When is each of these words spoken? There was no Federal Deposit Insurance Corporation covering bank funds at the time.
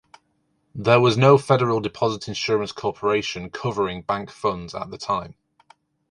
There 0.73 0.99
was 0.99 1.15
no 1.15 1.37
Federal 1.37 1.79
Deposit 1.79 2.27
Insurance 2.27 2.71
Corporation 2.71 3.51
covering 3.51 4.01
bank 4.01 4.31
funds 4.31 4.73
at 4.73 4.89
the 4.89 4.97
time. 4.97 5.35